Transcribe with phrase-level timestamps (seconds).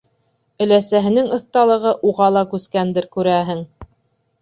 [0.65, 3.67] Өләсәһенең оҫталығы уға ла күскәндер, күрәһең.